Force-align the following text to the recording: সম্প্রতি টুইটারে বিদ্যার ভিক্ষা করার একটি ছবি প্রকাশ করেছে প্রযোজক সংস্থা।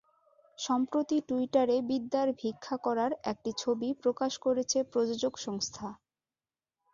সম্প্রতি 0.59 1.17
টুইটারে 1.27 1.77
বিদ্যার 1.89 2.27
ভিক্ষা 2.39 2.75
করার 2.85 3.11
একটি 3.31 3.51
ছবি 3.57 3.89
প্রকাশ 4.03 4.31
করেছে 4.45 4.77
প্রযোজক 4.91 5.33
সংস্থা। 5.45 5.87